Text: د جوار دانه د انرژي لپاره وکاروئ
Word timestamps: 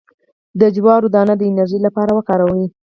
د 0.59 0.61
جوار 0.75 1.01
دانه 1.13 1.33
د 1.37 1.41
انرژي 1.51 1.79
لپاره 1.85 2.11
وکاروئ 2.13 2.65